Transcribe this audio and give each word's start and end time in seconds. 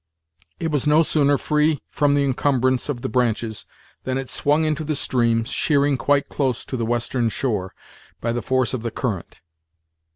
It 0.59 0.71
was 0.71 0.87
no 0.87 1.03
sooner 1.03 1.37
free 1.37 1.79
from 1.87 2.15
the 2.15 2.23
incumbrance 2.23 2.89
of 2.89 3.03
the 3.03 3.07
branches, 3.07 3.67
than 4.03 4.17
it 4.17 4.29
swung 4.31 4.63
into 4.65 4.83
the 4.83 4.95
stream, 4.95 5.43
sheering 5.43 5.95
quite 5.95 6.27
close 6.27 6.65
to 6.65 6.75
the 6.75 6.87
western 6.87 7.29
shore, 7.29 7.75
by 8.19 8.31
the 8.31 8.41
force 8.41 8.73
of 8.73 8.81
the 8.81 8.89
current. 8.89 9.41